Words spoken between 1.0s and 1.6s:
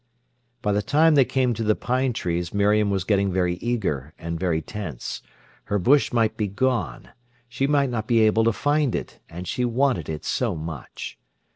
they came